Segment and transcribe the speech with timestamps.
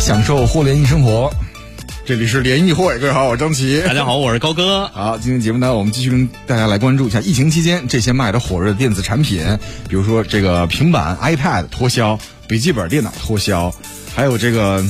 [0.00, 1.32] 享受互联易生活，
[2.04, 3.80] 这里是联谊会，各位好，我是张琪。
[3.80, 4.86] 大家好，我是高哥。
[4.88, 9.42] 好，今天节目呢，我们继续跟大家来关注一下疫情期间这些卖的火热的电子产品，
[9.88, 13.74] 比如说这个平板、iPad 脱销，笔记本电脑脱销，
[14.14, 14.84] 还有这个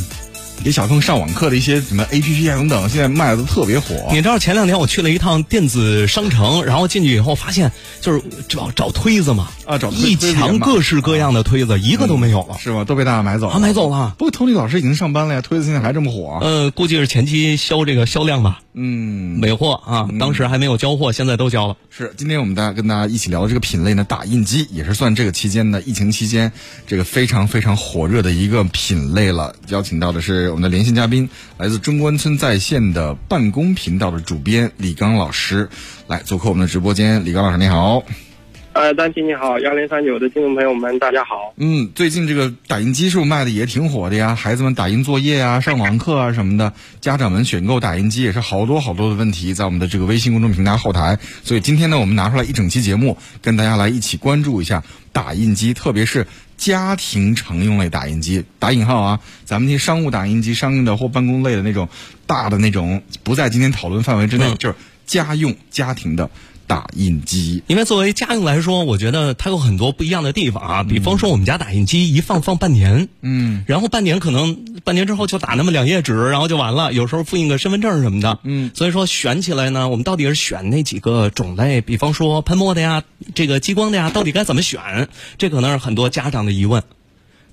[0.64, 4.08] 给小朋友上网课的一些什么 APP 啊等等，现在卖的都特别火。
[4.11, 12.57] 你知道前两天我去了一趟电子商城，然后进去以后发现就是找找推子嘛，啊找推一墙各式各样的推子，一个都没有了。
[12.58, 12.85] 是吗？
[12.85, 13.54] 都被大家买走了。
[13.54, 14.14] 啊，买走了。
[14.18, 16.39] 不过佟丽老师已经上班了呀，推子现在还这么火。
[16.41, 21.76] 呃，估计是前期销这个销量吧，嗯，尾货啊，当时还没有交货，现在都交了。
[21.90, 26.50] 是，今天我们大家跟大家一起聊的这个品类呢，打印机也是算这个期间呢，疫情期间
[26.86, 29.54] 这个非常非常火热的一个品类了。
[29.68, 35.68] 邀请到的是我们的连线嘉宾，来自中关村在线的办公频道的主编李刚老师，
[36.06, 37.24] 来做客我们的直播间。
[37.27, 38.02] 李刚老师你好。
[38.74, 41.52] 呃，丹琪你好，幺零三九的听众朋友们，大家好。
[41.56, 44.34] 嗯，最近这个打印机是不是卖的也挺火的呀？
[44.34, 51.18] 孩子们打印作业啊、上网课啊什么的，家长们选购打印机也是好多好多的问题，在我们的这个微信公众平台后台。
[51.44, 59.20] 所以今天呢，我们拿出来一整期节目，跟大家来一起关注一下打印机，特别是家庭常用类打印机（打引号啊）。
[59.44, 61.90] 咱们那些商务打印机、商用的或办公类的那种
[62.26, 66.30] 大的那种，不在今天讨论范围之内，嗯就是家用家庭的
[66.72, 67.62] 打印机。
[67.66, 70.82] 因为作为家用来说，我觉得它有很多不一样的地方啊。
[70.82, 76.94] 比方说，我们家打印机一放放半年，嗯，然后半年可能半年之后就打那么两页纸，然后就完了。
[76.94, 81.82] 有时候复印个身份证什么的，嗯，所以说选起来呢，我们到底是选那几个种类？
[81.82, 83.02] 比方说喷墨的呀，
[83.34, 85.08] 这个激光的呀，到底该怎么选？
[85.36, 86.82] 这可能是很多家长的疑问。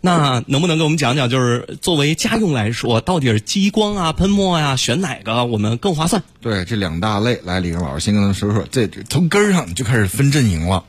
[0.01, 6.23] 那能不能给我们讲讲，就是作为家用来说，到底是激光啊、喷墨呀、选哪个我们更划算？
[6.39, 10.85] 对，这两大类，来，李刚老师先跟他们说说，这这从根儿上你就开始分阵营了。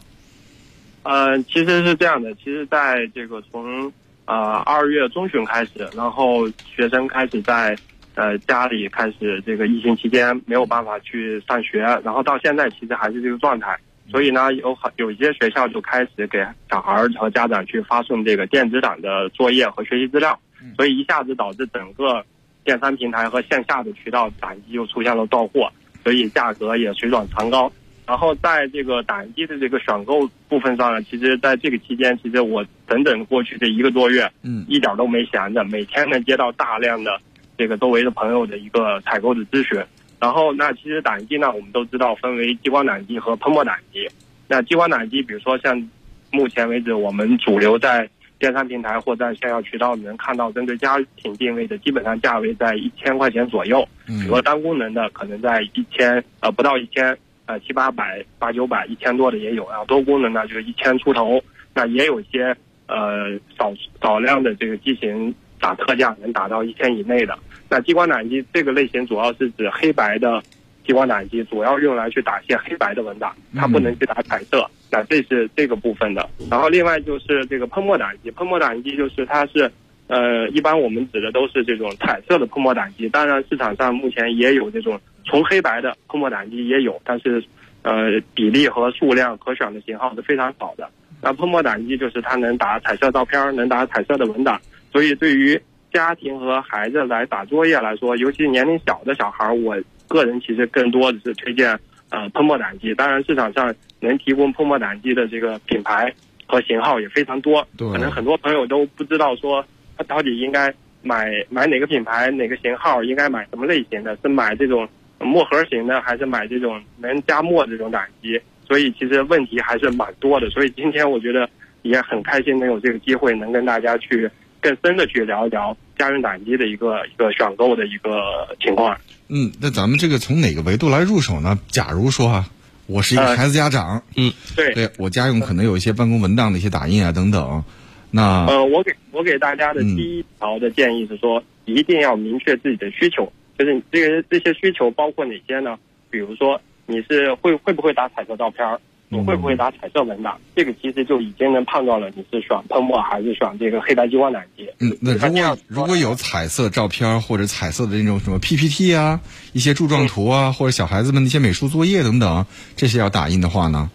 [1.03, 3.93] 呃，其实是这样的，其实在这个从
[4.27, 7.77] 呃二月中旬开始，然后学生开始在
[8.15, 13.77] 呃家里开始这个疫情期间没有办法去上学，然后到现在其实还是这个状态。
[14.11, 20.39] 所以呢，有很有一些学校就开始给小孩儿和家长去发送这个电子档的作业和学习资料，
[20.77, 22.25] 所以一下子导致整个
[22.65, 25.71] 电商平台和线下的渠道打印机又出现了断货，
[26.03, 27.73] 所以价格也水涨船高。
[28.07, 37.21] 然后在这个打印机的这个选购部分上呢，其实在这个期间，其实我整整过去这一个多月，嗯一点都没闲着，每天呢接到大量的
[37.57, 39.81] 这个周围的朋友的一个采购的咨询。
[40.21, 44.09] 然后那其实打印机呢，我们都知道分为激光打印机和喷墨打印机。
[44.47, 45.91] 那激光打印机，比如说像
[46.31, 48.09] 目前为止我们主流在
[48.39, 53.87] 电商平台或在线下渠道能看到针对家庭定位的，基本上价位在一千块钱左右。
[54.07, 57.17] 比如说单功能的，可能在一千呃不到一千，
[57.47, 61.43] 呃七八百、八九百、一千多的也有，然后多功能呢就是一千出头。
[61.75, 62.57] 那也有一些
[62.89, 67.39] 呃少少量的这个机型打特价能打到一千以内的。
[67.69, 70.43] 那激光打印机这个类型主要是指黑白的
[70.85, 74.69] 激光打印机，主要用来去打一些黑白的文档，它不能去打彩色。
[74.91, 76.29] 那这是这个部分的。
[76.51, 79.71] 然后另外就是这个喷墨打印机，喷墨打印机就是它是。
[80.13, 87.41] 呃，一般我们指的都是这种彩色的喷墨打印机，当然市场上目前也有这种纯黑白的喷墨打印机也有，但是
[87.83, 90.91] 呃比例和数量可选的型号是非常少的。
[91.23, 94.61] 那喷墨打印机就是它能打彩色照片，能打彩色的文档，
[94.93, 95.61] 所以对于
[95.93, 99.77] 家庭和孩子来打作业来说，尤其年龄小的小孩，我
[100.09, 101.79] 个人其实更多的是推荐
[102.11, 102.95] 呃喷墨打印机。
[102.95, 106.13] 当然市场上能提供喷墨打印机的这个品牌
[106.47, 109.65] 和型号也非常多，对可能很多朋友都不知道说。
[109.97, 113.05] 他到底应该买买哪个品牌、哪个型号？
[113.05, 114.17] 应该买什么类型的？
[114.23, 118.41] 是买这种墨盒型的，还是买这种能加墨这种打印机？
[118.67, 120.49] 所以其实问题还是蛮多的。
[120.49, 121.47] 所以今天我觉得
[121.83, 124.27] 也很开心能有这个机会，能跟大家去
[124.61, 128.99] 更深的去聊一聊家用打印机的一个一个选购的一个情况。
[129.29, 131.59] 嗯，那咱们这个从哪个维度来入手呢？
[131.69, 132.49] 假如说啊，
[132.87, 137.63] 我是一个呃孩子家长，嗯，对，对我家用可能有一些办公文档的一些打印啊等等，
[138.11, 145.79] 那呃，我给我给大家的嗯第一条的建议是说，一定要明确自己的需求，就是这个这些需求包括哪些呢？
[146.11, 148.81] 比如说你是会会不会打彩色照片儿，
[149.13, 150.39] 你会不会打彩色文档？
[150.55, 154.71] 这个其实就已经能判断了你是选喷墨还是选这个黑白激光打印机。
[154.79, 159.21] 嗯，那如果如果有彩色照片或者彩色的那种什么 PPT 啊，
[159.53, 162.47] 一些柱状图啊，或者小孩子们的一些美术作业等等，
[162.77, 163.91] 这些要打印的话呢，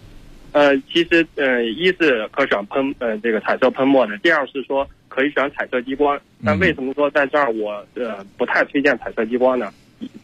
[0.52, 6.20] 呃，其实呃，一是可选喷呃这个彩色喷墨的，第二是说可可以选彩色激光。
[6.44, 9.72] 但为什么说在这儿我呃不太推荐彩色激光呢？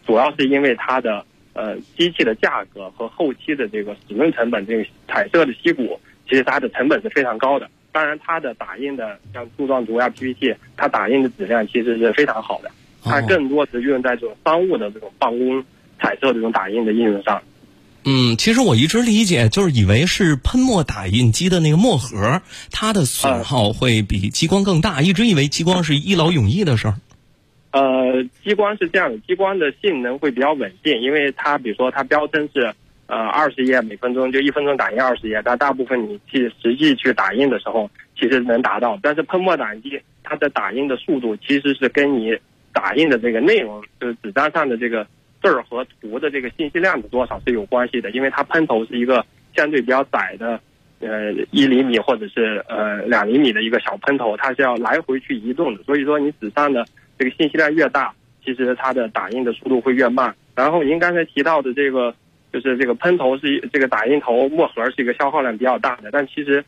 [0.07, 1.25] 主要是因为它的
[1.55, 7.69] 呃机器的价格和后期的这个使用成本，这个彩色的锡骨其实它的成本是非常高的。
[7.93, 12.71] 当然，它的打印的像柱状图呀、PPT，它打印的质量其实是非常好的。
[13.05, 15.63] 它更多是用在这种商务的这种办公
[16.01, 17.43] 彩色这种打印的应用上。
[18.05, 22.41] 嗯，其实我一直理解就是以为是喷墨打印机的那个墨盒，
[22.71, 26.95] 它的损耗会比激光更大，一直以为激光是一劳永逸的事儿。
[27.73, 32.73] 呃，激光是这样的，激光的性能会比较稳定，因为它比如说它标称是
[33.07, 38.99] 呃二十页每分钟，就一分钟打印二十页，但大部分你去实际去打印的时候，其实能达到。
[39.03, 42.37] 但是喷墨打印机它的打印的速度其实是跟你
[42.73, 45.07] 打印的这个内容，就是纸张上的这个。
[45.45, 49.27] 字儿和图的这个信息量的多少是有关系的，因为它喷头是一个
[49.57, 50.61] 相对比较窄的，
[51.01, 55.83] 呃，一厘米或者是呃两厘米的一个小喷头，它是要来回去移动的。
[55.83, 56.87] 所以说，你纸上的
[57.23, 58.13] 这个信息量越大，
[58.45, 60.35] 其实它的打印的速度会越慢。
[60.57, 62.13] 然后您刚才提到的这个，
[62.53, 66.65] 就是这个喷头是这个打印头墨盒是一个消耗量比较大的，但其实，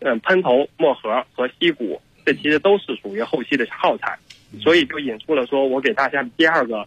[0.00, 4.18] 嗯，喷头墨盒和锡骨这其实都是属于后期的耗材，
[4.60, 6.84] 所以就引出了说我给大家第二个。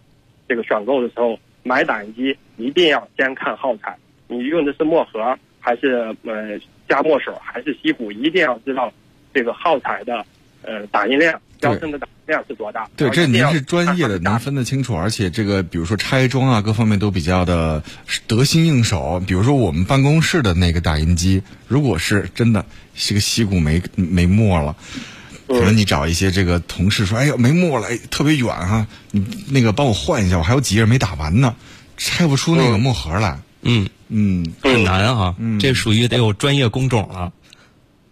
[0.48, 3.96] 这个选购的时候，买打印机一定要先看耗材，
[4.28, 8.92] 你用的是墨盒还是呃加墨水还是锡骨，一定要知道
[9.34, 10.24] 这个耗材的
[10.62, 12.88] 呃打印量标称的打量是多大。
[12.96, 17.82] 对，这您是专业的，能分得清楚，而且这个比如说拆装啊，各方面都比较的
[18.26, 19.22] 得心应手。
[19.26, 22.64] 比如说我们办公室的那个打印机，如果是真的
[22.94, 24.76] 是个锡骨没没墨了。
[25.48, 31.54] 可能你找一些这个同事说：“哎呦，没墨了，特别远哈，你那个帮我换一下，我还有几页没打完呢，
[31.96, 37.32] 拆不出那个墨盒来。”嗯嗯，很难啊，这属于得有专业工种了。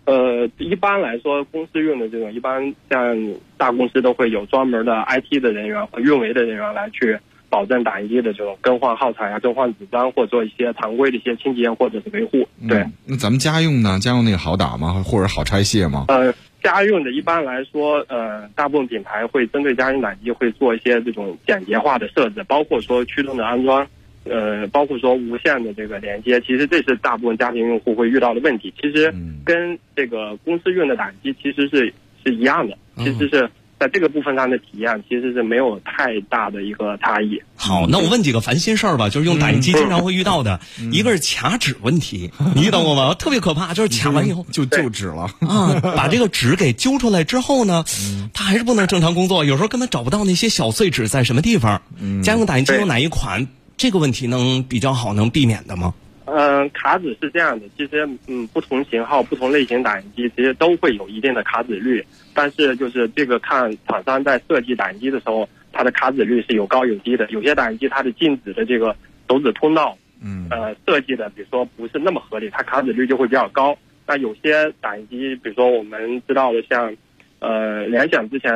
[0.04, 7.18] 呃，一般来说，公司用的这种，一般像大公司都会有专门的 IT 的人员和运维的人员来去
[7.48, 12.46] 保证打印机的这种更换耗材啊、更换纸张或做一些常规的一些清洁或者是维护。
[12.68, 13.98] 对，那咱们家用呢？
[13.98, 15.02] 家用那个好打吗？
[15.04, 16.06] 或者好拆卸吗？
[16.08, 16.32] 呃。
[16.64, 23.86] 家用的一般来说，呃，大部分品牌会针对家用打印机会做一些这种简洁化的设置，包括说驱动的安装，
[24.24, 26.40] 呃，包括说无线的这个连接。
[26.40, 28.72] 其实这是大部分家庭用户会遇到的问题。
[28.80, 31.92] 其实跟这个公司用的打印机其实是
[32.24, 33.50] 是一样的，其实是。
[33.76, 37.42] 在这个部分上的体验其实是没有太大的一个差异。
[37.56, 40.60] 好，那我问几个烦心事儿吧，就是用打印机经常会遇到的，
[40.92, 43.14] 一个是卡纸问题， 你遇到过吗？
[43.14, 47.84] 特别可怕，就是卡完以后就就纸了 啊，把这个纸给揪出来之后呢，
[48.32, 51.82] 它还是不能正常工作，有时候根本找不到那些小碎纸在什么地方。
[52.22, 53.48] 家用打印机有哪一款？
[53.76, 55.92] 这个问题能比较好，能避免的吗？
[56.26, 67.28] 嗯，卡纸是这样的，其实嗯，不同型号、不同类型打印机其实都会有一定的卡纸率，但是就是这个看厂商在设计打印机的时候，它的卡纸率是有高有低的。
[67.30, 68.96] 有些打印机它的静止的这个
[69.28, 73.76] 手指通道，嗯，呃，设计的比如说不是那么合理，它卡纸率就会比较高。
[74.06, 76.94] 那有些打印机，比如说我们知道的像，
[77.40, 78.50] 呃，联想之前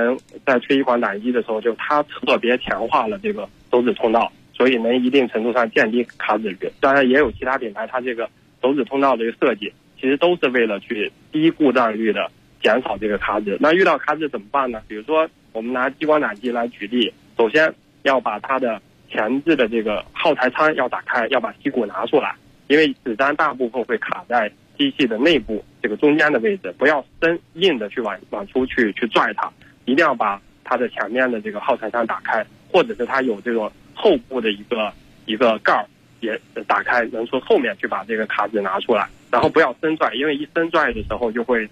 [0.46, 4.32] 在推一款打印机的时候，就它特别强化了这个手指通道。
[4.58, 8.28] 所以能一定程度上降低卡纸率，当然也有其他品牌，它这个
[8.60, 12.28] 手指通道的一个设计，其实都是为了去低故障率的
[12.60, 13.56] 减少这个卡纸。
[13.60, 14.82] 那遇到卡纸怎么办呢？
[14.88, 22.34] 比如说我们拿激光打印机来举例，首先要把它的前置的这个耗材仓要打开，要把锡骨拿出来，
[22.66, 29.48] 因为纸张大部分会卡在机器的内部这个中间的位置，不要生硬的去往往出去去拽它，
[29.84, 33.70] 一定要把它的前面的这个耗材仓打开，或者是它有这种。
[33.98, 34.92] 后部的一个
[35.26, 35.84] 一个盖儿
[36.20, 41.68] 也打开，能从后面去把这个卡纸拿出来，然后不要伸拽，因为一伸拽的时候就会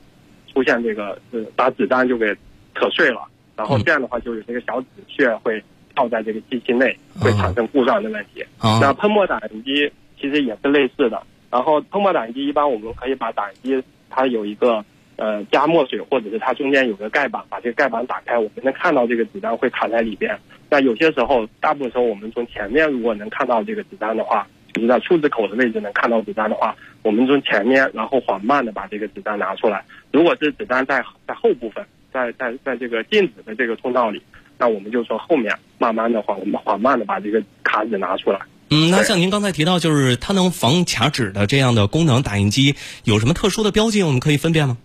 [0.53, 2.27] 出现这个呃把纸张就给
[2.75, 3.23] 扯碎了，
[3.57, 5.63] 然后这样的话就有这个小纸屑会
[5.95, 8.45] 套在这个机器内，会产生故障的问题。
[8.81, 9.91] 那喷墨打印机
[10.21, 14.85] 其实也是类似的，然后喷墨打印机一般我们可以把打印机它有一个
[15.17, 20.39] 呃加墨水，或者是它中间有个盖板，把这个盖板打开，我们能看到这个子弹会卡在里边。
[20.71, 29.85] 那有些时候，大部分时候我们从前面如果能看到这个子弹的话，就是在出纸口的位置能看到子弹的话，我们从前面然后缓慢的把这个子弹拿出来。
[30.13, 34.21] 如果是子弹在在后部分，在在在这个静止的这个通道里，
[34.59, 38.41] 那我们就从后面慢慢的缓我们缓慢的把这个卡纸拿出来。
[38.71, 44.77] 嗯，那像您刚才提到，就是它能防卡纸的这样的功能，打印机有什么特殊的标记，我们可以分辨吗？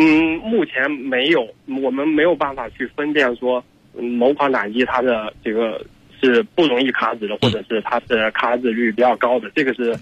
[0.00, 1.46] 嗯，目前没有，
[1.82, 3.62] 我们没有办法去分辨说。
[3.92, 5.84] 某款打印机它的这个
[6.20, 9.92] 是不容易卡纸的，或者是它是卡纸率比较高的，这个是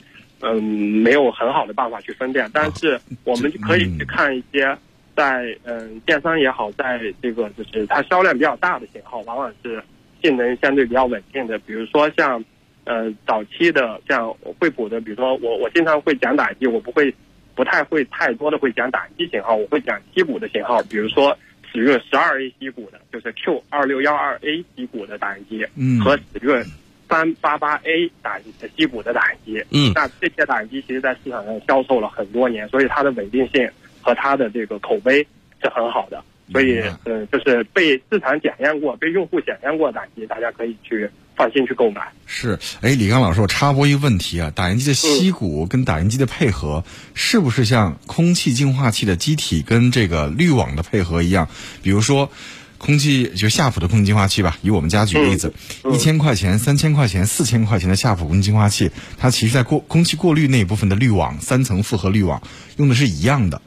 [0.40, 2.48] 嗯没有很好的办法去分辨。
[2.52, 4.76] 但是我们可以去看一些
[5.16, 9.82] 在嗯电商也好，在这个就是它销量比较大的型号，往往是
[10.22, 11.58] 性能相对比较稳定的。
[11.60, 12.44] 比如说像
[12.84, 17.12] 呃早期的像惠普的，比如说我我经常会讲打印机，我不会
[17.58, 21.36] 不太会太多的会讲打印机型号，我会讲吸骨的型号，比如说
[21.72, 26.00] 使用十二 A 吸骨的，就是 Q 二六幺二 A 吸骨的打印机，嗯。
[26.00, 26.62] 和使用
[27.08, 28.44] 三八八 A 打印
[28.76, 29.92] 吸骨的打印机，嗯。
[29.92, 33.68] 那这些打印机其实在市场上销售了很多年，所以它的稳定性
[34.00, 35.26] 和它的这个口碑
[35.60, 36.22] 是很好的。
[36.52, 42.02] 所以呃，就是被市场检验过、被用户检验过的打印机，大家可以去放心去购买。
[42.26, 51.48] 是，哎，李刚老师，我插播一个问题啊，打印机的吸骨跟打印机的配合，是不是像空气净化器的机体跟这个滤网的配合一样？
[51.80, 52.30] 比如说，
[52.76, 55.54] 空气就夏普的空气净化器吧，以我们家举例子，
[55.84, 62.42] 嗯一千块钱、三千块钱、四千块钱的夏普空气净化器，它其实在过空气过滤那一部分的滤网，三层复合滤网
[62.76, 63.62] 用的是一样的。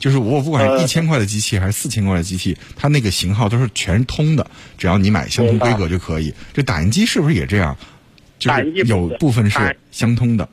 [0.00, 4.44] 就是我不管是呃一千块的机器还是四千块的机器，它那个型号都是全通的，
[4.76, 6.34] 只要你买相同规格就可以。
[6.52, 7.76] 这打印机是不是也这样？
[8.38, 10.48] 就是有部分是相通的。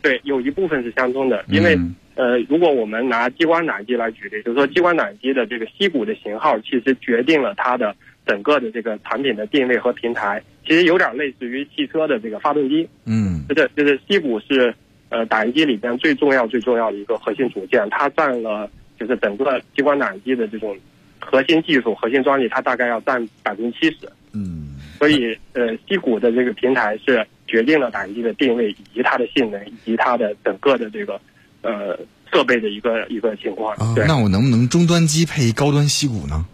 [0.00, 7.94] 对，有一部分是相通的，因为、嗯呃，如果我们拿激光打印机来举例，就是说激光打印机的这个硒鼓的型号，其实决定了它的
[8.24, 14.72] 整个的这个产品的定位和平台，其实有点类似于汽车的这个发动机，嗯就是就是硒鼓是
[15.10, 20.76] 呃打印机里边最重要最重要的一个核心组件，它占了就是整个激光打印机的这种
[21.18, 24.08] 核心技术、核心专利，它大概要占百分之七十。
[24.32, 31.20] 嗯所以呃，硒鼓的这个平台是决定了打印机的定位以及它的性能以及它的整个的这个
[31.62, 31.98] 呃
[32.32, 33.76] 设备的一个一个情况。
[34.06, 36.44] 那我能不能终端机配高端硒鼓呢？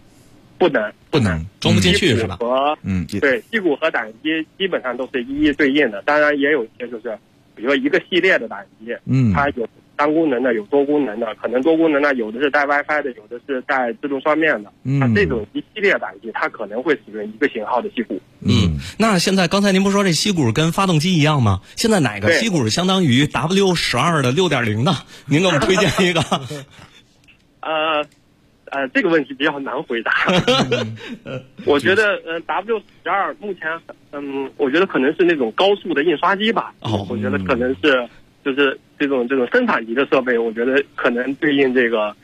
[0.57, 7.17] 不能不能，装不进嗯去是吧和嗯，对，硒鼓和打印机基本上都是一一对应的，当然也有一些就是，
[7.55, 14.71] 比如说一个系列的打印机，嗯它有单功能的，有多功能的，可能多功能的有的是带 WiFi 的，有的是带自动双面的。
[14.83, 18.19] 嗯那这种一系列打印机，它可能会使用一个型号的硒鼓。
[18.41, 21.61] 嗯，那现在刚才您不是说这硒鼓跟发动机一样吗？
[21.77, 24.93] 现在哪个对吸骨相当于 W 十二的六点零呢？
[25.27, 26.21] 您给我们推荐一个。
[27.61, 28.05] 呃，
[28.71, 30.11] 呃，这个问题比较难回答。
[31.65, 33.69] 我觉得，呃，W 十二目前，
[34.11, 36.73] 嗯，我觉得可能是那种高速的印刷机吧。
[36.81, 38.07] 哦我觉得可能是
[38.43, 42.15] 就是这种这种生产级的设备，我觉得可能对应这个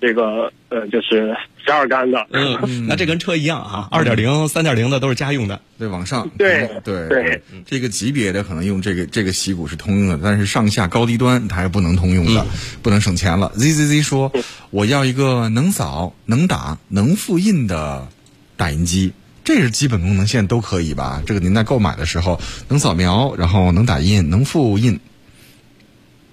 [0.00, 1.34] 这个呃，就是
[1.64, 2.26] 十二杆的。
[2.32, 5.60] 嗯，那这跟车一样啊，二点零、三点零的都是家用的。
[5.78, 12.46] 对，往上，对对对，这个级别的可能用这个这个吸鼓是通用的，但是上下高低端它还是不能通用的，
[12.82, 13.52] 不能省钱了。
[13.56, 14.32] Z Z Z 说，
[14.70, 18.08] 我要一个能扫、能打、能复印的
[18.56, 19.12] 打印机，
[19.44, 21.22] 这是基本功能，现在都可以吧？
[21.26, 24.98] 这个您在购买的时候能扫描，然后能打印、能复印，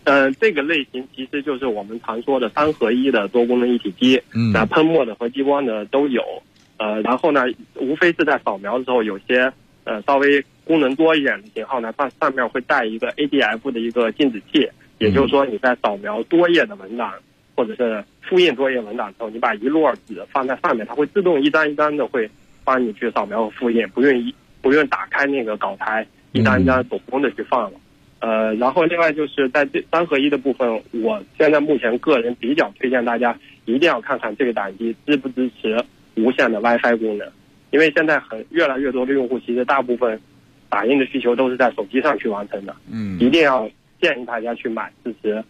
[0.06, 6.22] 呃，这个类型其实就是我们常说的三合一的多功能一体机，嗯那喷墨的和激光的都有。
[6.78, 7.44] 呃，然后呢，
[7.76, 9.52] 无非是在扫描的时候，有些
[9.86, 14.68] 呃稍微功能多一点的型号呢，它上面会带一个 ADF 的一个静止器，
[14.98, 17.14] 也就是说你在扫描多页的文档
[17.56, 22.30] 或者是复印多页文档的时候，你把一摞纸放在上面，它会自动一张一张的会
[22.66, 27.80] 帮你去扫描和复印，不用一不用打开那个稿台一张一张手工的去放了。
[28.24, 35.78] 呃，然后另外就是在这三合一的部分，我现在目前个人比较推荐大家一定要看看这个打印机支不支持
[36.16, 37.30] 无线的 WiFi 功能，
[37.72, 40.18] 因为现在很越来越多的用户其实大部分
[40.70, 43.20] 打印的需求都是在手机上去完成的，嗯。
[43.20, 43.70] 一定要
[44.02, 45.44] 建议大家去买支持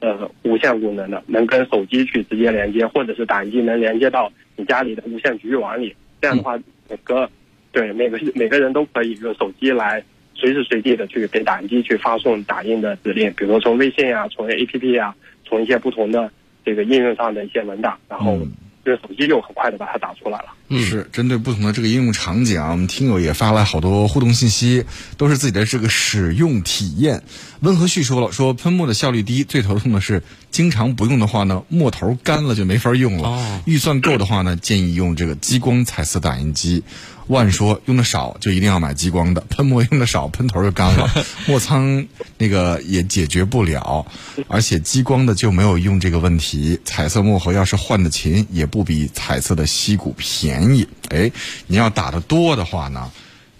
[0.00, 6.58] 呃无线功能的，能跟手机去直接连接，或者是打印机能连接到你家里的无线局域网里，这样的话
[6.90, 7.26] 每个
[7.72, 10.04] 对每个每个人都可以用手机来
[10.34, 15.14] 随时随地的去给打印机去发送打印的指令，比如说从微信啊，从 APP 啊，
[15.46, 16.30] 从一些不同的
[16.64, 18.52] 这个应用上的一些文档，然后嗯
[18.84, 20.46] 用手机就很快的把它打出来了。
[20.68, 24.84] 嗯是针对不同的这个应用场景啊，我们听友也发来好多互动信息，
[25.16, 27.22] 都是自己的这个使用体验。
[27.60, 33.28] 温和旭说了，说喷墨的效率低，最头痛的是经常不用的话呢，墨头干了就没法用了。
[33.28, 36.82] 哦预算够的话呢，建议用这个激光彩色打印机。
[37.28, 41.10] 万说用的少就一定要买激光的，喷墨用的少喷头就干了，
[41.46, 42.06] 墨仓
[42.38, 44.06] 那个也解决不了，
[44.48, 46.78] 而且激光的就没有用这个问题。
[46.84, 50.86] 彩色墨盒要是换的勤，也不比彩色的吸骨便宜。
[51.10, 51.30] 哎，
[51.66, 53.10] 你要打的多的话呢，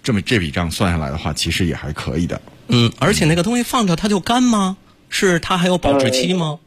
[0.03, 2.41] 这么这笔账算下来的话，其实也还可以的。
[2.67, 4.77] 嗯，而且那个东西放着它就干吗？
[5.07, 6.59] 是它还有保质期吗？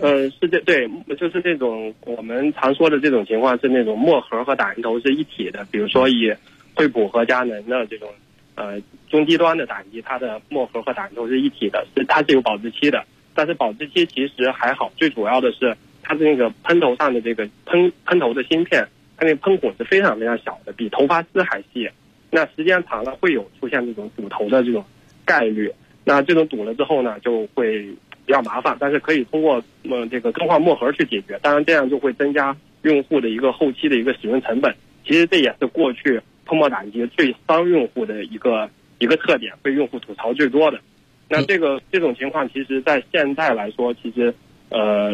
[0.00, 6.32] 呃，是这对，就是这种我们常说的这种情况是那种墨盒和打印头是一体的，比如说以
[6.74, 8.08] 惠普和佳能的这种
[8.54, 18.86] 呃中低端的打印机，它的墨盒和打印头是一体的，是它是有保质期的，但是保质期其实还好，最主要的是它的那个喷头上的这个喷喷头的芯片，
[19.16, 21.88] 它那个喷孔是非常非常小的，比头发丝还细。
[22.30, 24.84] 那时间长了会有出现这种堵头的这种
[25.24, 25.72] 概率。
[26.04, 27.86] 那这种堵了之后呢，就会
[28.26, 31.38] 比较麻烦，但是可以通过呃这个更换墨盒去解决。
[31.42, 34.74] 当然这样就会增加用户的一个后期的一个使用成本。
[35.04, 40.80] 其实这也是过去喷墨打印机最伤用户的一个一个特点，被用户吐槽最多的。
[41.28, 44.34] 那这个这种情况，其实在现在来说，其实
[44.70, 45.12] 呃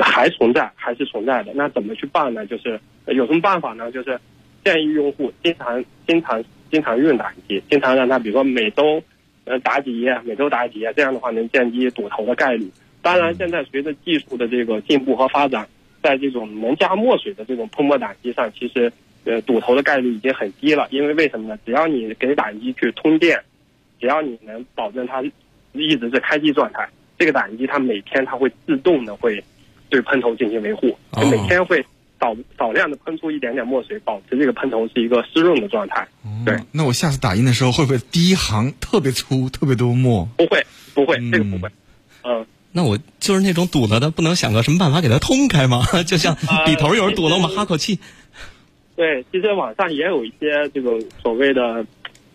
[0.00, 1.52] 还存在，还是存在的。
[1.54, 2.44] 那怎么去办呢？
[2.46, 3.90] 就是有什么办法呢？
[3.90, 4.18] 就是
[4.64, 9.02] 建议用户经常经常经常用打印机，经常让他比如说每周
[9.44, 12.70] 呃打几页，每周打几页，这样的话能降低堵头的概率。
[13.00, 15.66] 当然，现在随着技术的这个进步和发展，
[16.02, 18.92] 在这种能加墨水的这种喷墨打印机上，其实
[19.24, 20.86] 呃堵头的概率已经很低了。
[20.90, 21.58] 因为为什么呢？
[21.66, 23.40] 只要你给打印机去通电，
[24.00, 25.22] 只要你能保证它
[25.72, 29.42] 一直是开机状态，这个打印机它每天它会自动的会
[29.88, 31.84] 对喷头进行维护，哦就每天会
[32.22, 36.06] 少少量的喷出一点点墨水，保持这个喷头是一个湿润的状态。
[36.46, 40.24] 对，那我下次打印的时候会不会第一行特别粗，特别多墨？
[40.36, 40.64] 不会
[40.94, 41.68] 不会嗯，这个不会。
[42.22, 45.82] 嗯，那我就是那种堵了的，不能想个什么办法给它通开吗？
[46.06, 47.98] 就像笔头有人堵了，我们哈口气。
[48.94, 51.84] 对，其实网上也有一些这个所谓的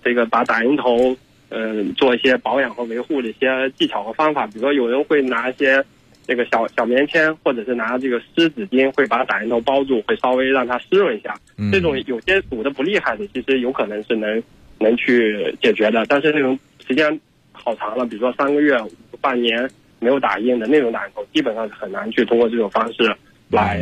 [0.04, 1.16] 这个把打印头
[1.50, 3.48] 嗯、做一些保养和维护的一些
[3.80, 5.82] 技巧和方法，比如说有人会拿一些
[6.28, 11.34] 这个小小棉签，或者是拿这个湿纸巾，会把打印头包住，会稍微让它湿润一下。
[11.58, 14.44] 嗯这种有些堵的不厉害的，其实有可能是能
[14.80, 17.18] 能去解决的，但是那种时间
[17.54, 18.78] 好长了，比如说三个月、
[19.22, 19.68] 半年
[20.00, 23.16] 没有打印的那种打印头，基本上是很难去通过这种方式
[23.50, 23.82] 来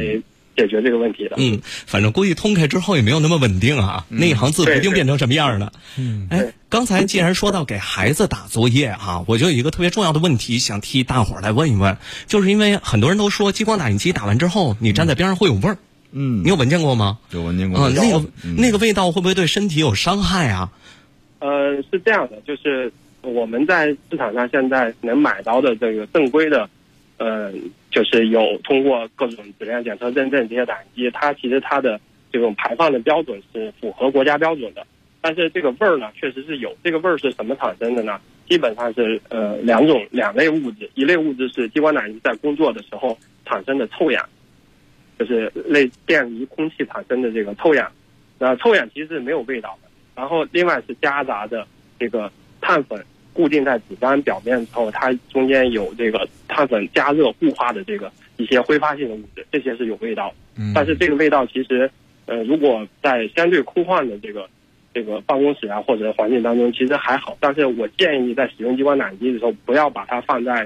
[0.55, 1.35] 解决这个问题的。
[1.38, 5.74] 嗯，反正估计通开之后也没有那么稳定啊，那一行字不定变成什么样的。
[5.97, 11.97] 嗯，哎，刚才既然说到给孩子打作业啊，我就有一个特别重要的问题想替大伙儿来问一问，
[12.27, 15.77] 就是因为很多人都说激光打印机打完之后，你站在边上会有味儿，
[16.12, 17.19] 嗯你有闻见过吗？
[17.31, 20.71] 有闻见过啊，那个嗯那个味道会不会对身体有伤害啊？
[21.39, 22.91] 呃，是这样的，就是
[23.22, 26.70] 我们在市场上现在能买到的这个正规的，
[27.18, 27.51] 呃，
[27.96, 31.98] 就是有通过各种质量检测认证这些打印机，它其实它的
[32.29, 34.86] 这种排放的标准是符合国家标准的。
[35.22, 36.75] 但是这个味儿呢，确实是有。
[36.84, 38.20] 这个味儿是什么产生的呢？
[38.50, 44.27] 基本上是呃两种两类物质，一类物质是激光打印机在工作的时候产生的臭氧，
[45.18, 47.90] 就是类电离空气产生的这个臭氧。
[48.38, 49.90] 那臭氧其实是没有味道的。
[50.16, 51.66] 然后另外是夹杂的
[51.98, 52.29] 这个
[52.60, 53.01] 碳粉
[53.35, 60.33] 固定在纸张表面之后，它中间有这个碳粉加热固化的这个一些挥发性的物质，这些是有味道。
[60.57, 61.91] 嗯但是这个味道其实，
[62.27, 64.50] 呃，如果在相对空旷的这个
[64.93, 67.37] 这个办公室啊或者环境当中，其实还好。
[67.41, 70.65] 但是我建议在使用激光打印机的时候，不要把它放在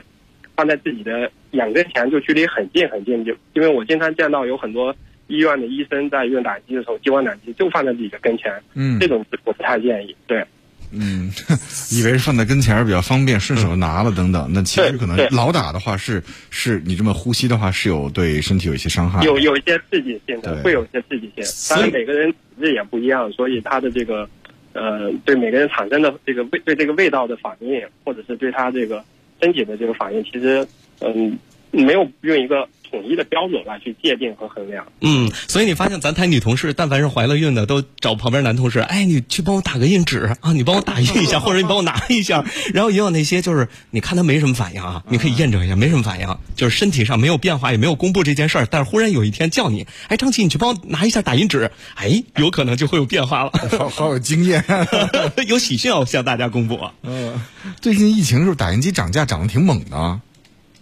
[0.55, 10.15] 放在自己的眼跟前，就距离很近很近，就因为我经常见到有很多医院的医生在用打印机的时候，激光打印机就放在自己的跟前，嗯这种我不太建议。
[10.27, 10.45] 对，
[10.91, 11.32] 嗯，
[11.91, 14.49] 以为是放在跟前儿比较方便，顺手拿了等等。
[14.52, 19.23] 那其实可能老打的话是是你这么呼吸的话是有对身体有一些伤害。
[19.23, 21.43] 有有一些刺激性的，会有一些刺激性。
[21.69, 24.28] 当然，每个人体质也不一样，所以他的这个
[24.73, 29.04] 呃，对每个人产生的这个味对这个味道的反应，或者是对他这个
[29.41, 30.65] 身体的这个反应，其实
[31.02, 31.38] 嗯，
[31.71, 34.86] 没有用一个统一的标准来去界定和衡量。
[35.02, 42.43] 嗯，所以你发现咱台女同事，但凡是怀了孕的，都找旁边男同事，哎，你去帮我打个印纸啊，你帮我打印一下，或者你帮我拿一下。
[42.73, 54.63] 然后也有那些就是你看他没什么反应啊，你可以验证一下，没什么反应，就是身体上没有变化，也没有公布这件事儿，但是忽然有一天叫你，哎，张琪，你去帮我拿一下打印纸，哎，有可能就会有变化了，好好有经验。
[55.47, 56.93] 有喜讯要向大家公布啊。
[57.04, 57.41] 嗯，
[57.82, 60.19] 最近疫情是不是打印机涨价涨得挺猛的啊？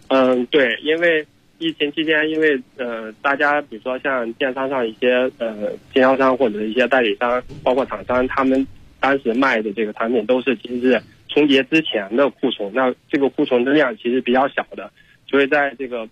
[0.10, 1.26] 嗯，对，因为
[1.60, 8.66] 疫情期间，因为呃，大家比如说像电商上一些呃经销商或者一些代理商，包括厂商，他们
[9.00, 14.92] 当时卖的这个产品都是其实是春节之前的库存，那这个库存的量其实比较小的，
[15.28, 16.08] 所以在这个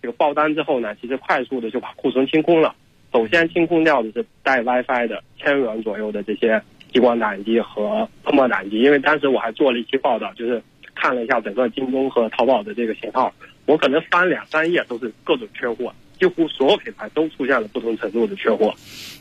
[0.00, 2.74] 这个爆单之后呢，其实快速的就把库存清空了。
[3.12, 6.60] 首先清空掉的是带 WiFi 的千元左右的这些
[6.92, 10.60] 激光打印机和喷墨打印机，因为当时我还做了一期报道，就是
[11.04, 13.30] 看了一下整个京东和淘宝的这个型号，
[13.66, 18.74] 我可能翻两三页都是各种缺货，几乎所有品牌都出现了不同程度的缺货。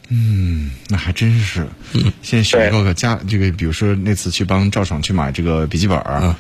[0.10, 1.68] 嗯，那还真是。
[2.22, 6.34] 现在选购个家，这个比如说那次去帮赵爽去买这个笔记本儿、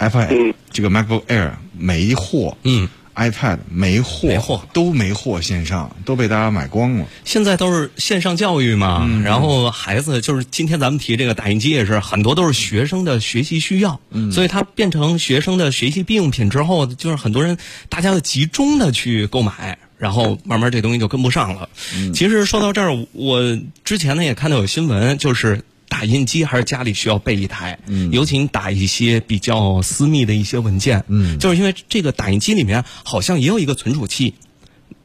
[0.00, 7.06] iPad、嗯这个 MacBook Air，没货，嗯，iPad 没货，没货都没货，线上都被大家买光了。
[7.24, 14.00] 现在都是线上教育嘛，然后孩子就是今天咱们提这个打印机也是很多都是学生的学习需要，
[14.32, 17.56] 所以它变成学生的学习必用品之后，就是很多人
[17.88, 19.78] 大家要集中的去购买。
[19.98, 21.68] 然后慢慢这东西就跟不上了。
[22.12, 27.78] 其实说到这儿，我之前呢也看到有新闻，就是打印机还是家里需要备一台，
[28.10, 34.32] 尤其你打一些比较私密的一些文件，嗯就是因为这个打印机里面好像也有一个存储器。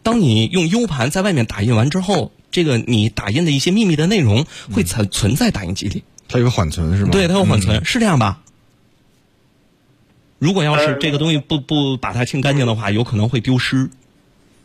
[0.02, 6.04] 当你用 U 盘在外面打印完之后，这个你打印的一些秘密的内容会存存在打印机里。
[6.30, 7.10] 它有缓存是吗？
[7.12, 8.41] 对，它有缓存，是这样吧？
[10.39, 13.89] 如果要是这个东西不不把它清干净的话，有可能会丢失。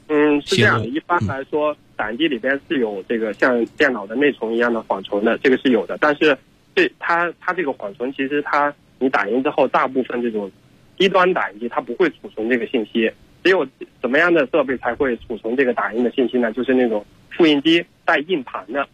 [0.09, 0.87] 嗯，是这样的。
[0.87, 5.97] 一般来说，打印机里边是有这个像电脑的内存一样的缓存的，这个是有的。
[6.01, 6.37] 但是，
[6.75, 10.51] 这它它这个缓存，其实它你打印之后，大部分这种
[10.97, 13.11] 低端打印机它不会储存这个信息。
[13.45, 13.67] 只有
[14.01, 16.53] 什么样的设备才会储存这个打印的信息呢？
[16.53, 18.87] 就是那种复印机带硬盘的，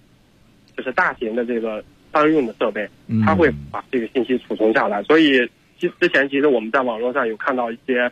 [0.76, 2.88] 就是大型的这个商用的设备，
[3.24, 5.02] 它会把这个信息储存下来。
[5.04, 5.38] 所以，
[5.78, 8.10] 之之前其实我们在网络上有看到一些。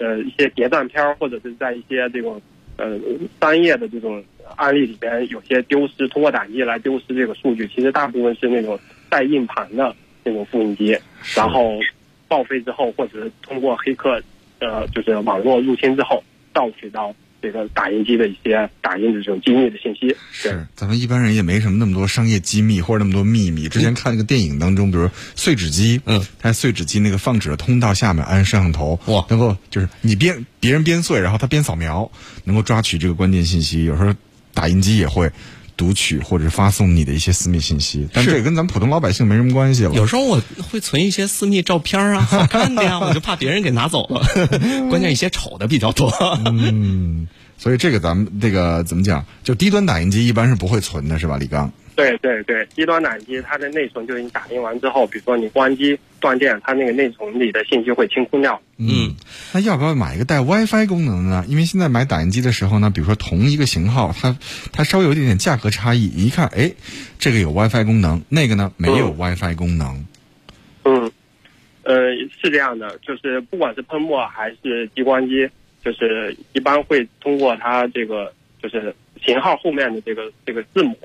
[0.00, 2.40] 呃，一些谍战片儿，或者是在一些这种
[2.78, 2.98] 呃
[3.38, 4.24] 商业的这种
[4.56, 10.98] 案例里边，有些丢失，通过打印机来丢失这个数据，其实大部分是那种带硬盘的那种复印机，
[11.36, 11.78] 然后
[12.26, 14.22] 报废之后，或者是通过黑客
[14.60, 17.14] 呃，就是网络入侵之后盗取到。
[17.48, 23.68] 这个打印机的一些打印的这种机密的信息，是咱们一般人也没什么那么多商业机密或者那么多秘密。
[23.68, 32.10] 之前看那个电影当中，比如碎纸机，嗯，它碎纸机那个放纸的通道下面安摄像头，哇，能够就是你边别人边碎，然后他边扫描，
[32.44, 33.84] 能够抓取这个关键信息。
[33.84, 34.14] 有时候
[34.52, 35.32] 打印机也会。
[35.78, 39.92] 读取或者发送你的一些私密信息，但这也跟咱们普通老百姓没什么关系了。
[39.94, 44.26] 有时候我会存一些私密照片啊， 好看的呀，我就怕别人给拿走了。
[44.90, 46.10] 关键一些丑的比较多。
[46.46, 49.26] 嗯，所以这个咱们这个怎么讲？
[49.42, 51.70] 就低端打印机一般是不会存的，是吧，李刚？
[51.96, 58.62] 对对对，低端打印机它的内存就是你打印完之后，比如说你关机断电，它那个内存里的信息会清空掉。
[58.76, 59.16] 嗯，
[59.52, 61.44] 那要不要买一个带 WiFi 功能的呢？
[61.48, 64.38] 因为现在买打印机的时候呢，比如说同一个型号，它
[64.70, 66.04] 它稍微有一点点价格差异。
[66.04, 66.70] 一看，哎，
[67.18, 70.06] 这个有 WiFi 功能，那个呢没有 WiFi 功能。
[70.84, 71.10] 嗯，
[71.82, 71.96] 呃，
[72.40, 75.50] 是这样的，就是不管是喷墨还是激光机，
[75.84, 80.96] 就是一般会通过它这个就是型号后面的这个这个字母。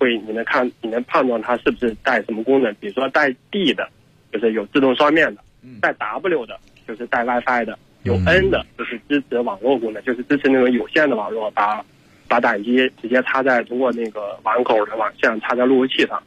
[0.00, 2.72] 会，你能看，你能判断它是不是带什么功能？
[2.78, 3.90] 比如说带 D 的，
[4.32, 5.40] 就是有自动双面的；
[5.80, 11.84] 带 W 的，就是带 WiFi 的；有 N 的，就是支持网络功能，就是支持那种有线的网络，把
[12.28, 16.22] 把打印机直接插在通过那个网口的网线插在路由器上。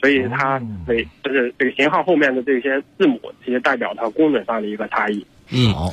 [0.00, 5.26] 所以它每就是这个型号后面的这些字母，其实代表它功能上的一个差异。
[5.50, 5.74] 嗯。
[5.74, 5.92] 好。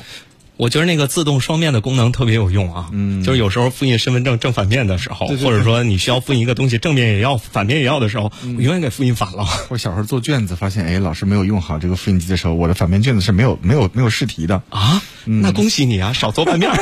[0.56, 9.44] 我觉得那个自动双面的功能特别有用啊，嗯，就是有时候复印身份证正反面的时候，或者说你需要复印一个东西正面也要反面也要的时候，永远给复印反了。
[9.68, 15.02] 我小时候做卷子发现，哎，老师没有用好这个复印机的时候，我的反面卷子是没有没有没有试题的啊。
[15.24, 16.70] 那恭喜你啊，少做半面。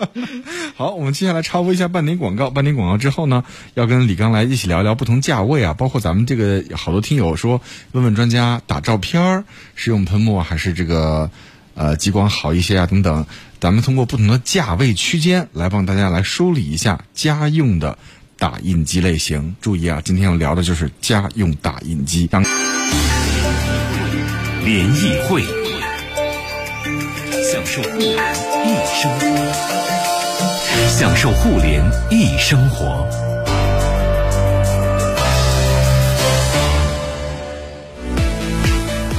[0.74, 2.50] 好，我们接下来插播一下半点广告。
[2.50, 7.60] 半点广告之后呢，要跟李刚来一起聊聊不同价位啊，包括咱们这个好多听友说，
[7.92, 9.44] 问问专家打照片
[9.76, 11.30] 是用喷墨还是这个。
[11.74, 13.26] 呃，激光好一些啊，等等，
[13.60, 17.96] 咱们通过不同的价位区间来帮大家来梳理一下家用的
[18.38, 19.54] 打印机类型。
[19.60, 22.28] 注意啊，今天要聊的就是家用打印机。
[24.62, 25.42] 联谊会，
[27.42, 28.14] 享受互联
[28.66, 29.26] 一生活，
[30.98, 33.29] 享受互联易生活。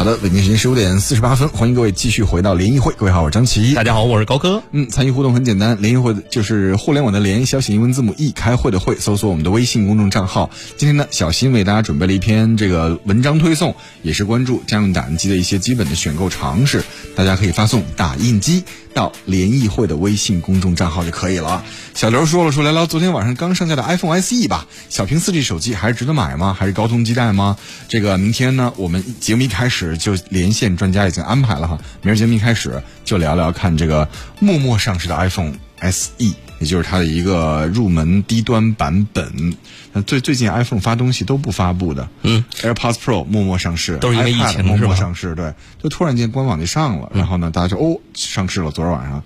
[0.01, 2.91] 好的，北京时间十五点四十八分，欢迎各位继续回到联谊会。
[2.97, 3.75] 各位好，我是张琪。
[3.75, 4.63] 大家好，我是高科。
[4.71, 10.49] 嗯，参与互动很简单，联谊会就是互联网的联，消息英文字母 E，开会的会，搜索我们的微信公众账号。
[10.75, 16.83] 今天呢，小新为大家准备了一篇这个文章推送，也是关注家用打印机的一些基本的选购常识。
[17.15, 18.63] 大家可以发送“打印机”
[18.95, 21.63] 到联谊会的微信公众账号就可以了。
[21.93, 26.55] 小刘说了，说聊聊昨天晚上刚上架的 iPhone SE 吧，小屏 4G 手机还是值得买吗？
[26.57, 27.55] 还是高通基带吗？
[27.87, 34.07] 这个明天呢，我们节目一开始就连线专家已经安排了哈，明儿节目一开始就聊聊看这个
[34.39, 39.53] 默默上市的 iPhone SE，也就是它的一个入门低端版本。
[39.93, 49.23] 那最最近 iPhone 发东西都不发布的，嗯，AirPods Pro 默默上市，都是因为疫情默默上市，对，就突然间官网就上了，然后呢，大家就哦上市了，昨天晚上。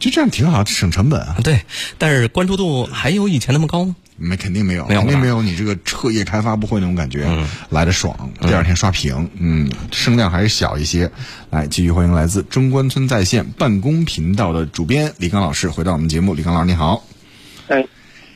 [0.00, 1.36] 就这样挺好，省成本啊。
[1.42, 1.62] 对，
[1.96, 3.96] 但是关注度还有以前那么高吗？
[4.16, 7.26] 没，肯定没有，没有肯定没有你这个彻夜开发布会那种感觉、
[7.70, 8.30] 来的爽。
[8.40, 11.10] 第二天刷屏，嗯，声量还是小一些。
[11.50, 16.34] 来，继续欢迎来自中关村在线办公频道的主编李刚老师回到我们节目。
[16.34, 17.04] 李刚老师，你好。
[17.66, 17.84] 哎，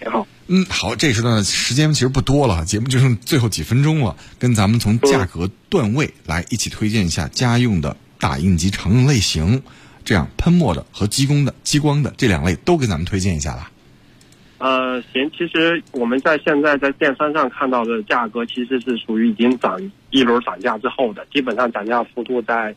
[0.01, 0.27] 你好。
[0.49, 9.63] 嗯，好，这时段的时间其实不多了，节目就剩最后几分钟了，跟咱们从价格段位来一起推荐一下家用的打印机常用类型，
[10.05, 13.71] 这样喷墨的和激光的、激光的这两类都给咱们推荐一下吧。
[14.59, 22.75] 呃，行，其实我们在现在在电商上看到的价格，其实是属于已经涨一轮涨价之后的，基本上涨价幅度在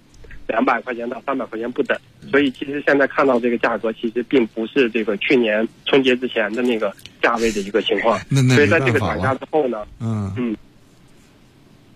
[0.47, 1.97] 两百块钱到三百块钱不等。
[2.29, 8.19] 所以其实现在看到这个价格，其实并不是这个去年春节之前的那个价位的一个情况。
[8.29, 10.55] 那那所以在这个涨价之后呢，嗯嗯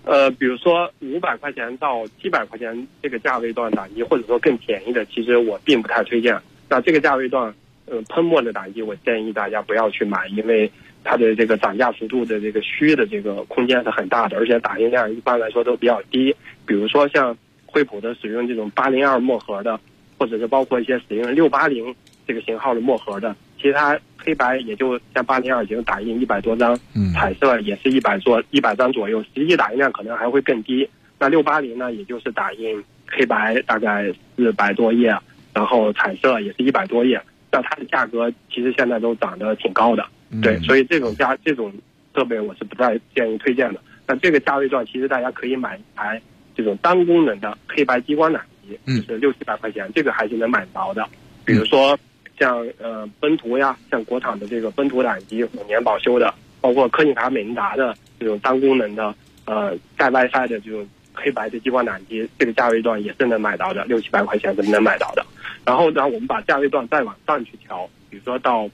[0.04, 6.36] 呃，比如说五百块钱到七百块钱这个价位段的，你，或者说更便宜的，其实我并不太推荐。
[6.68, 7.54] 那这个价位段，
[7.86, 10.72] 呃，喷墨的打印机，我建议大家不要去买，因为
[11.04, 16.36] 它的这个涨价幅度的这个虚的这个空间是很大的，而且打印量一般来说都比较低。
[16.66, 19.80] 比如说像惠普的使用这种八零二墨盒的，
[20.18, 21.94] 或者是包括一些使用六八零
[22.28, 30.90] 这个型号的墨盒的，其实它黑白也就像八零二已经打印一百多张，嗯彩色也是一百多一百张左右，实际打印量可能还会更低。
[31.20, 35.16] 那六八零呢，也就是打印黑白大概四百多页，
[35.54, 37.22] 然后彩色也是一百多页。
[37.56, 40.06] 那它的价格其实现在都涨得挺高的，
[40.42, 41.74] 对，所以这种价这种
[42.14, 43.80] 设备我是不太建议推荐的。
[44.06, 46.22] 那这个价位段，其实大家可以买一台
[46.54, 51.08] 这种单功能的黑白激光打印机，嗯就是六七百块钱，这个还是能买着的。
[51.46, 51.98] 比如说
[52.38, 59.16] 像呃奔图呀，像国产的这个奔图打印机五年保修的，包括科尼卡美尼达的这种单功能的
[59.46, 65.26] 呃带 WiFi 的这种黑白的激光打印机，这个价位段也是能买到的，六七百块钱是能买到的。
[65.66, 68.70] 然后呢，我们把价位段再往上去调，比如说到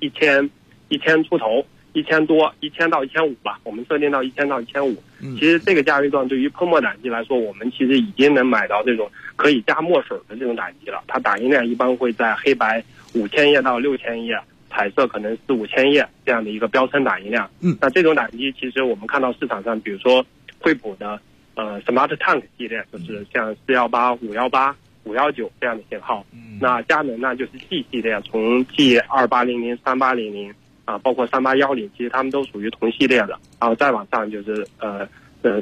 [0.00, 0.48] 一千
[0.88, 1.64] 一千出头。
[1.96, 5.00] 一千多，一千到一千五吧，我们设定到一千到一千五。
[5.20, 11.04] 其实这个价位段对于喷墨打印机来说，我们其实已经能买到这种可以加墨水的这种打印机了。
[11.06, 12.82] 它打印量一般会在黑白
[13.12, 14.36] 五千页到六千页，
[14.68, 17.48] 彩色可能四五千页这样的一个标称打印量。
[17.60, 20.26] 嗯那这种打印机其实我们看到市场上，比如说
[20.58, 21.20] 惠普的
[21.54, 26.24] 呃 Smart Tank 系列，就是像四幺八、五幺八、五幺九这样的型号。
[26.60, 30.52] 那佳能呢就是 G 系列，从 G 二八零零、三八零零
[30.84, 33.38] 啊，包括三八幺零，其实他们都属于同系列的。
[33.60, 35.08] 然后再往上就是呃
[35.42, 35.60] 呃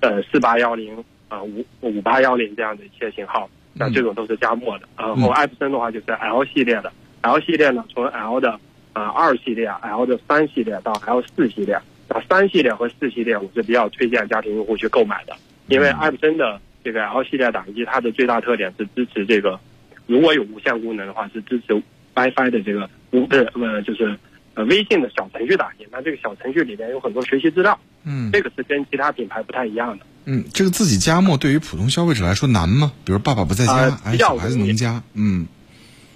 [0.00, 0.96] 呃四八幺零
[1.28, 4.88] 啊五五八幺零这样的一些型号，那这种都是加墨的。
[4.96, 8.58] 然后艾普森的话就是 L 系列的，L 系列呢从 L 的
[8.92, 11.78] 啊二系列、L 的三系列到 L 四系列，
[12.08, 15.36] 那三系列和四系列我是比较推荐家庭用户去购买的，
[15.68, 19.58] 因为艾普森的这个 L 系列打印机它的最大特点是支持这个。
[20.06, 21.74] 如果有无线功能的话，是支持
[22.14, 24.18] WiFi 的这个无呃呃就是
[24.54, 25.86] 呃微信的小程序打印。
[25.90, 30.04] 那这个小程序里面有很多学习资料，嗯这个是跟其他品牌不太一样的。
[30.24, 32.92] 嗯，这个自己加墨对于普通消费者来说难吗？
[33.04, 35.46] 比如爸爸不在家，孩子容易能加，嗯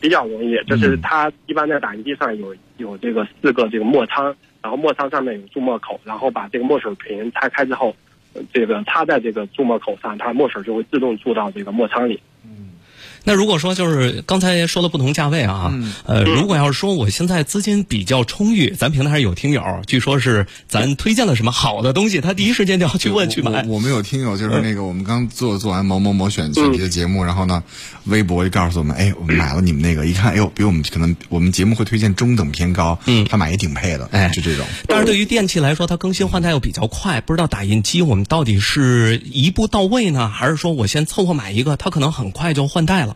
[0.00, 4.26] 比较容易，就是它一般在打印机上有有这个四个这个墨仓，
[4.62, 7.94] 然后墨仓上面有注墨口，然后把这个墨水瓶拆开之后，呃
[8.52, 12.20] 这个插在这个注墨口上，它墨水就会自动注到这个墨仓里。
[13.26, 23.64] 那如果说就是刚才说的不同价位啊，呃，如果要是说我现在资金比较充裕，咱平台上有听友，据说是咱推荐了什么好的东西，他第一时间就要去问去买。
[23.66, 27.64] 我我们有听友就是那个，我们刚做做完某某某选选题的节目，然后呢，
[28.04, 33.26] 微博就告诉我们，哎，我们买了你们那个，一看，哎呦，比我们可能我们节目会推荐中等偏高，嗯。
[33.28, 34.30] 他买也顶配的，哎。
[34.32, 43.15] 就这种，但是对于电器来说，它更新换代又比较快，不知道打印机我们到底是一步到位呢，还是说我先凑合买一个，它可能很快就换代了？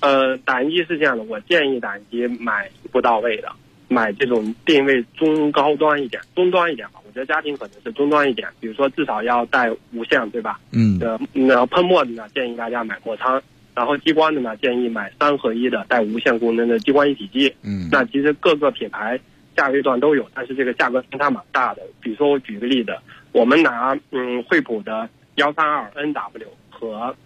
[0.00, 3.48] 呃，打印机是这样的，我建议打印机买不到位的，
[3.88, 7.00] 买这种定位中高端一点、中端一点吧。
[7.06, 10.60] 我觉得家庭可能是中端一点，比如说至少要带无线，对吧？
[10.72, 13.42] 嗯呃，那喷墨的呢，建议大家买墨仓，
[13.74, 17.52] 然后激光的呢，建议买三合一的带无线功能的激光一体机。
[17.62, 19.18] 嗯那其实各个品牌
[19.56, 21.82] 价位段都有，但是这个价格相差蛮大的。
[22.00, 22.96] 比如说我举个例子，
[23.32, 27.16] 我们拿嗯惠普的幺三二 NW 和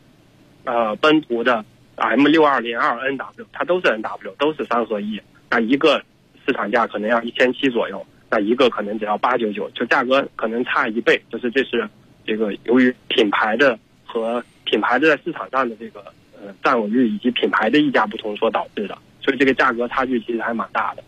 [0.64, 1.62] 呃奔图的
[1.96, 5.20] M 六二零二 NW，它都是 NW，都是三合一。
[5.50, 6.02] 那一个
[6.46, 11.22] 市场价可能要一千七左右，那一个可能只要八九九，就价格可能差一倍。
[11.30, 11.88] 就是这是
[12.26, 16.00] 这个由于品牌的和品牌的在市场上的这个
[16.34, 21.04] 呃占有率以及品牌的溢价不同所导致的，所以这个价格差距其实还蛮大的。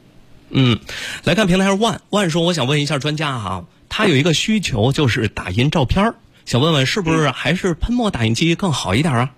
[0.50, 0.78] 嗯，
[1.24, 9.34] 来看平台上万万说，我想问一下专家哈，他有一个需求就是打印照片儿想问问是不是还是喷墨打印机更好一点啊？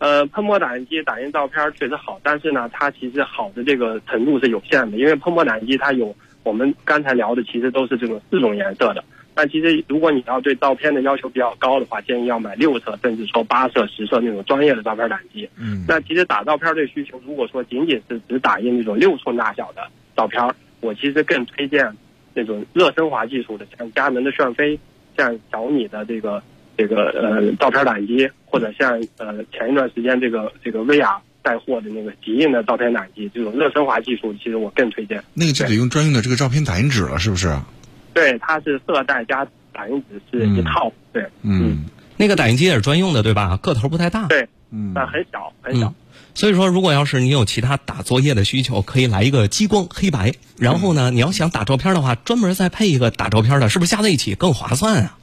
[0.00, 9.04] 呃，喷墨打印机打印照片确实好，但是呢，它其实好的这个程度是有限的，因为喷墨打印机它有我们刚才聊的，其实都是这种四种颜色的。
[9.34, 15.48] 但其实如果你要对照片的要求比较高的话，建议要买六色甚至说八色、十色那种专业的照片打印机。
[15.58, 19.86] 嗯那其实打照片这个需求，如果说仅仅是只打印那种六寸大小的
[20.16, 20.42] 照片，
[20.80, 21.94] 我其实更推荐
[22.32, 24.78] 那种热升华技术的，像佳能的炫飞，
[25.16, 26.42] 像小米的这个
[26.80, 35.22] 这个呃照片打印机，或者像呃前一段时间这个这个薇娅带货的那个极印的照片打印机，这种热升华技术，其实我更推荐。
[35.34, 37.54] 那个就得用专用的这个照片打印纸了，是不是？
[38.14, 41.84] 对，它是色带加打印纸是一套，对，嗯
[42.16, 43.58] 那个打印机也是专用的，对吧？
[43.58, 44.26] 个头不太大。
[44.28, 45.88] 对，嗯但很小很小。
[45.88, 45.94] 嗯，
[46.34, 50.32] 所以说，如果要是你有其他打作业的需求，可以来一个激光黑白。
[50.58, 55.18] 然后呢，你要想打照片的话，专门再配一个打照片的，是不是加在一起更划算啊？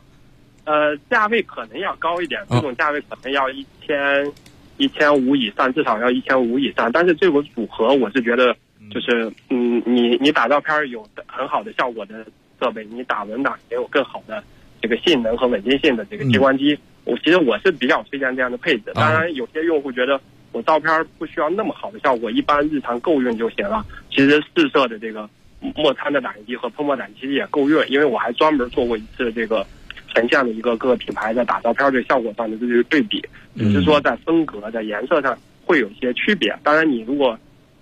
[0.67, 4.29] 呃，价位可能要高一点，嗯这种价位可能要一千
[4.75, 6.91] 一千五以上，至少要一千五以上。
[6.91, 8.53] 但是这个组合，我是觉得
[8.91, 12.25] 就是，嗯，你你打照片有很好的效果的
[12.59, 14.43] 设备，你打文档也有更好的
[14.81, 16.77] 这个性能和稳定性的这个激光机。
[17.05, 18.91] 我其实我是比较推荐这样的配置。
[18.93, 20.19] 当然，有些用户觉得
[20.51, 23.85] 我照片不需要那么好的效果，一般日常够用就行了。
[24.11, 25.29] 其实四色的这个
[25.77, 29.65] 墨餐的打印机和喷墨打印机也够用，因为我还专门做过一次这个
[30.17, 33.23] 横向的一个各个品牌的打照片的效果上的这个对比，
[33.55, 36.57] 只是说在风格、在颜色上会有一些区别。
[36.63, 37.37] 当然，你如果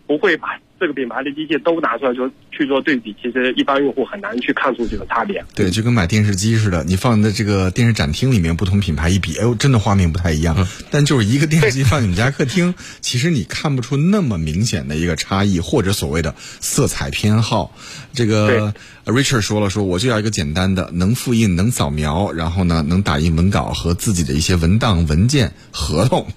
[0.06, 5.43] 不会把这个品牌的机器都拿出来就去做对比，其实一般用户很难去看出这个差别。
[5.55, 10.67] 对，就跟买电视机似的，你放在这个电视展厅里面，不同品牌一比，哎呦，真的画面不太一样。
[10.91, 17.73] 但就是一个电视机放你们家客厅，其实你看不出那么明显的一个差异，或者所谓的色彩偏好。
[18.13, 18.73] 这个
[19.05, 26.27] 呃 Richard 说了，说我就要一个简单的，能复印、能扫描，然后呢能打印文稿和自己的一些文档、文件、合同。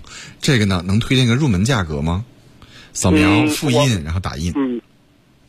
[0.40, 2.24] 这个呢，能推荐个入门价格吗？
[2.98, 4.52] 扫描、嗯复印，然后打印。
[4.56, 4.80] 嗯，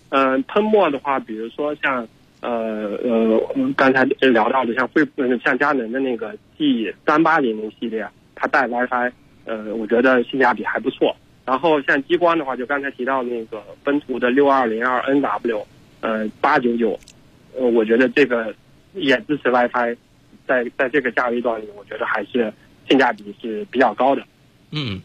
[0.09, 2.07] 嗯、喷墨的话，比如说像
[2.41, 9.11] 呃呃，我们刚才聊到的像惠呃像佳能的那个 G 三八零零系列，它带 WiFi，
[9.45, 11.15] 呃，我觉得性价比还不错。
[11.43, 15.63] 然后像激光的话，就刚才提到那个奔图的六二零二 NW，
[16.01, 16.99] 呃，八九九，
[17.57, 18.53] 呃，我觉得这个
[18.93, 19.97] 也支持 WiFi，
[20.45, 22.53] 在在这个价位段里，我觉得还是
[22.87, 24.21] 性价比是比较高的。
[24.71, 25.01] 嗯，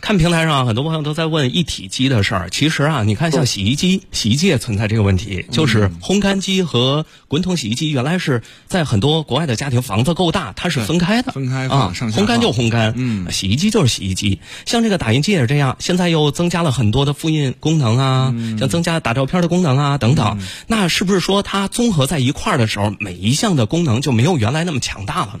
[0.00, 2.50] 看平台上很多朋友都在问一体机的事儿。
[2.50, 14.38] 其实啊，你看像洗衣机，洗衣机也存在这个问题，就是烘干机和滚筒洗衣机原来是在很多国外的家庭房子够大，它是分开的，分开放啊，烘干就烘干，嗯洗衣机就是洗衣机。
[14.66, 20.38] 像这个打印机也是这样，现在又增加了很多的复印功能啊，嗯像增加打照片的功能啊等等。
[20.68, 25.32] 那是不是说它综合在一块儿的时候，每一项的功能就没有原来那么强大了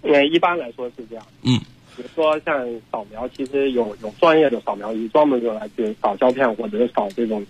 [0.00, 1.26] 呃，一般来说是这样。
[1.42, 1.60] 嗯，
[1.98, 7.44] 比如说像扫描，其实有有专业的扫描仪，专门用来去扫胶片或者是扫这种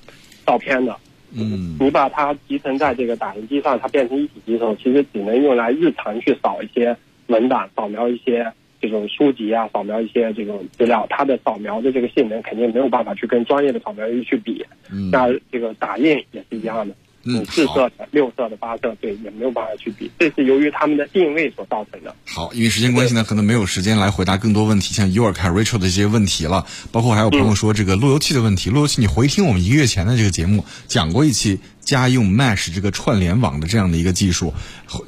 [0.47, 0.97] 照片的。
[1.31, 11.07] 嗯你把它集成在这个打印机上，它变成一体机的时候，其实只能用来日常去扫一些文档，扫描一些这种书籍啊，扫描一些这种资料。
[11.11, 14.65] 它的扫描的这个性能肯定没有办法去跟专业的扫描仪去比。
[14.91, 16.95] 嗯那这个打印也是一样的。
[17.25, 22.15] 嗯四色的、六色的、八色，对，也没有办法去比，这是由于他们的定位所造成的。
[22.25, 28.71] 好，因为时间关系呢，可能没有时间来回答更多问题，像 York、Rachel 的这些问题了，包括还有朋友说这个路由器的问题。
[28.71, 34.55] 路由器，你回听我们一个月前的这个节目，讲过一期家用 Mesh 这个串联网的这样的一个技术，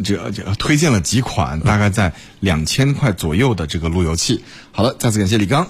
[0.05, 4.43] 这这推荐了几款，大概在两千块左右的这个路由器。
[4.73, 5.67] 好了，再次感谢李刚。